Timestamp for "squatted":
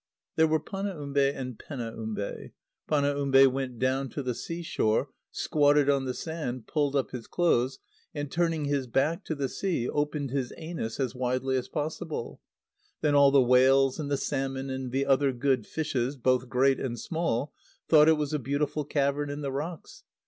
5.29-5.91